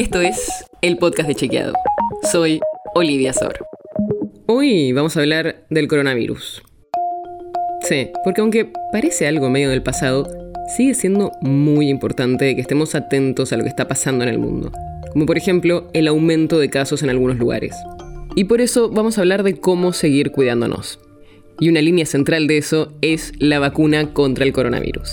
[0.00, 1.74] Esto es el podcast de Chequeado.
[2.32, 2.58] Soy
[2.94, 3.58] Olivia Sor.
[4.46, 6.62] Hoy vamos a hablar del coronavirus.
[7.82, 10.26] Sí, porque aunque parece algo medio del pasado,
[10.74, 14.72] sigue siendo muy importante que estemos atentos a lo que está pasando en el mundo,
[15.12, 17.76] como por ejemplo el aumento de casos en algunos lugares.
[18.34, 20.98] Y por eso vamos a hablar de cómo seguir cuidándonos.
[21.58, 25.10] Y una línea central de eso es la vacuna contra el coronavirus.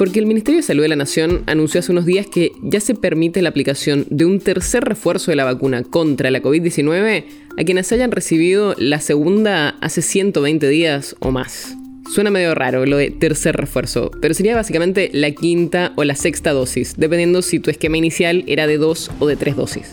[0.00, 2.94] Porque el Ministerio de Salud de la Nación anunció hace unos días que ya se
[2.94, 7.24] permite la aplicación de un tercer refuerzo de la vacuna contra la COVID-19
[7.58, 11.76] a quienes hayan recibido la segunda hace 120 días o más.
[12.14, 16.52] Suena medio raro lo de tercer refuerzo, pero sería básicamente la quinta o la sexta
[16.52, 19.90] dosis, dependiendo si tu esquema inicial era de dos o de tres dosis.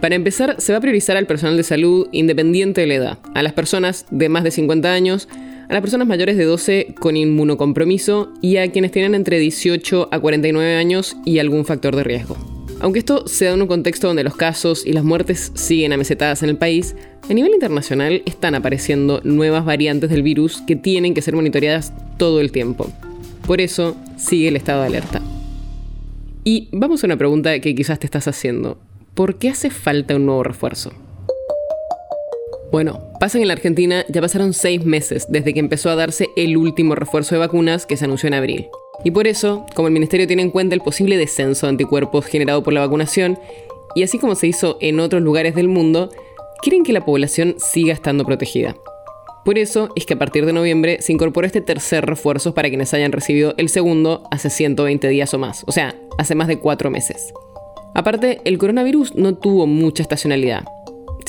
[0.00, 3.42] Para empezar, se va a priorizar al personal de salud independiente de la edad, a
[3.42, 5.28] las personas de más de 50 años,
[5.70, 10.18] a las personas mayores de 12 con inmunocompromiso y a quienes tienen entre 18 a
[10.18, 12.36] 49 años y algún factor de riesgo.
[12.80, 16.42] Aunque esto se da en un contexto donde los casos y las muertes siguen amesetadas
[16.42, 16.96] en el país,
[17.28, 22.40] a nivel internacional están apareciendo nuevas variantes del virus que tienen que ser monitoreadas todo
[22.40, 22.90] el tiempo.
[23.46, 25.22] Por eso sigue el estado de alerta.
[26.42, 28.80] Y vamos a una pregunta que quizás te estás haciendo.
[29.14, 30.92] ¿Por qué hace falta un nuevo refuerzo?
[32.70, 36.28] Bueno, pasa que en la Argentina ya pasaron seis meses desde que empezó a darse
[36.36, 38.68] el último refuerzo de vacunas que se anunció en abril.
[39.04, 42.62] Y por eso, como el Ministerio tiene en cuenta el posible descenso de anticuerpos generado
[42.62, 43.38] por la vacunación,
[43.96, 46.10] y así como se hizo en otros lugares del mundo,
[46.62, 48.76] quieren que la población siga estando protegida.
[49.44, 52.94] Por eso es que a partir de noviembre se incorporó este tercer refuerzo para quienes
[52.94, 56.90] hayan recibido el segundo hace 120 días o más, o sea, hace más de cuatro
[56.90, 57.32] meses.
[57.94, 60.64] Aparte, el coronavirus no tuvo mucha estacionalidad.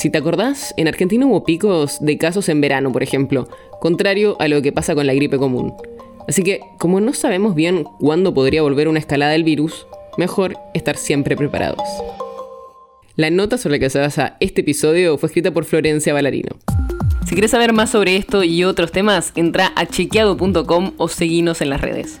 [0.02, 3.48] Si te acordás, en Argentina hubo picos de casos en verano, por ejemplo,
[3.80, 5.74] contrario a lo que pasa con la gripe común.
[6.26, 9.86] Así que, como no sabemos bien cuándo podría volver una escalada del virus,
[10.18, 11.86] mejor estar siempre preparados.
[13.14, 16.56] La nota sobre la que se basa este episodio fue escrita por Florencia Ballarino.
[17.24, 21.70] Si quieres saber más sobre esto y otros temas, entra a chequeado.com o seguinos en
[21.70, 22.20] las redes.